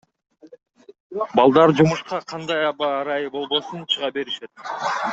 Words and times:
Балдар 1.41 1.75
жумушка 1.81 2.21
кандай 2.35 2.67
аба 2.73 2.91
ырайы 3.05 3.31
болбосун 3.39 3.89
чыга 3.93 4.11
беришет. 4.21 4.69